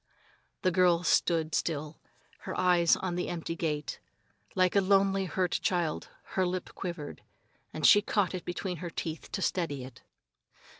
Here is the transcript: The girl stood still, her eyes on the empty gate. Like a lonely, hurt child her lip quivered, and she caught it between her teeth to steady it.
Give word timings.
The 0.63 0.71
girl 0.71 1.03
stood 1.03 1.53
still, 1.53 1.99
her 2.39 2.59
eyes 2.59 2.95
on 2.95 3.13
the 3.13 3.27
empty 3.29 3.55
gate. 3.55 3.99
Like 4.55 4.75
a 4.75 4.81
lonely, 4.81 5.25
hurt 5.25 5.59
child 5.61 6.09
her 6.33 6.43
lip 6.47 6.71
quivered, 6.73 7.21
and 7.71 7.85
she 7.85 8.01
caught 8.01 8.33
it 8.33 8.43
between 8.43 8.77
her 8.77 8.89
teeth 8.89 9.31
to 9.31 9.43
steady 9.43 9.83
it. 9.83 10.01